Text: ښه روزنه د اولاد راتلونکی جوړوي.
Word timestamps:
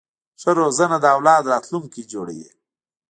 ښه 0.41 0.51
روزنه 0.59 0.97
د 1.01 1.05
اولاد 1.15 1.43
راتلونکی 1.53 2.01
جوړوي. 2.13 2.49